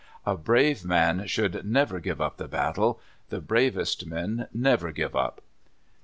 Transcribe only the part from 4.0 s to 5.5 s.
men never give up.